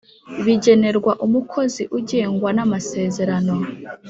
[0.45, 3.53] bigenerwa umukozi ugengwa na masezerano